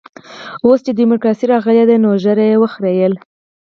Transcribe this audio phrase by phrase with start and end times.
[0.65, 3.19] اوس چې ډيموکراسي راغلې ده نو ږيره يې وخرېیله.